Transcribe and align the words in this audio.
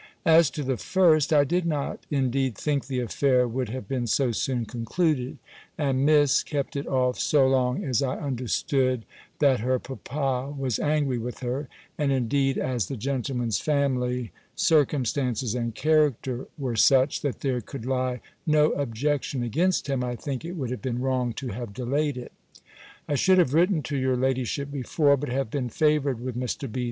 As 0.25 0.49
to 0.57 0.63
the 0.63 0.77
first, 0.77 1.31
I 1.31 1.43
did 1.43 1.63
not 1.63 2.07
indeed 2.09 2.55
think 2.55 2.87
the 2.87 3.01
affair 3.01 3.47
would 3.47 3.69
have 3.69 3.87
been 3.87 4.07
so 4.07 4.31
soon 4.31 4.65
concluded; 4.65 5.37
and 5.77 6.03
Miss 6.03 6.41
kept 6.41 6.75
it 6.75 6.87
off 6.87 7.19
so 7.19 7.47
long, 7.47 7.83
as 7.85 8.01
I 8.01 8.17
understood, 8.17 9.05
that 9.37 9.59
her 9.59 9.77
papa 9.77 10.55
was 10.57 10.79
angry 10.79 11.19
with 11.19 11.41
her: 11.41 11.69
and, 11.99 12.11
indeed, 12.11 12.57
as 12.57 12.87
the 12.87 12.97
gentleman's 12.97 13.59
family, 13.59 14.31
circumstances, 14.55 15.53
and 15.53 15.75
character, 15.75 16.47
were 16.57 16.75
such, 16.75 17.21
that 17.21 17.41
there 17.41 17.61
could 17.61 17.85
lie 17.85 18.21
no 18.47 18.71
objection 18.71 19.43
against 19.43 19.85
him, 19.85 20.03
I 20.03 20.15
think 20.15 20.43
it 20.43 20.53
would 20.53 20.71
have 20.71 20.81
been 20.81 20.99
wrong 21.01 21.31
to 21.33 21.49
have 21.49 21.75
delayed 21.75 22.17
it. 22.17 22.31
I 23.07 23.13
should 23.13 23.37
have 23.37 23.53
written 23.53 23.83
to 23.83 23.97
your 23.97 24.17
ladyship 24.17 24.71
before; 24.71 25.15
but 25.15 25.29
have 25.29 25.51
been 25.51 25.69
favoured 25.69 26.19
with 26.21 26.35
Mr. 26.35 26.71
B.' 26.71 26.79